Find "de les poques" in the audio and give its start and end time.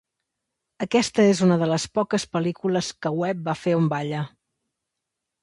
1.63-2.25